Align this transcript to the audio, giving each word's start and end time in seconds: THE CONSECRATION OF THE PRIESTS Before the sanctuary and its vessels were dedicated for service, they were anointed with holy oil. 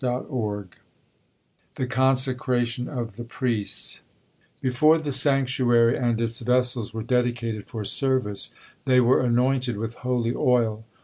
THE 0.03 1.85
CONSECRATION 1.87 2.89
OF 2.89 3.17
THE 3.17 3.23
PRIESTS 3.23 4.01
Before 4.59 4.97
the 4.97 5.11
sanctuary 5.11 5.95
and 5.95 6.19
its 6.19 6.39
vessels 6.39 6.91
were 6.91 7.03
dedicated 7.03 7.67
for 7.67 7.83
service, 7.83 8.49
they 8.85 8.99
were 8.99 9.21
anointed 9.21 9.77
with 9.77 9.93
holy 10.01 10.33
oil. 10.33 10.85